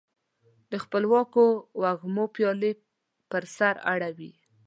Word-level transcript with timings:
د 0.71 0.73
خپلواکو 0.83 1.43
وږمو 1.81 2.25
پیالي 2.35 2.71
پر 3.29 3.43
سر 3.55 3.75
اړوي 3.93 4.31